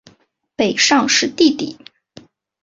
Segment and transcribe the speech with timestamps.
[0.55, 1.77] 北尚是弟弟。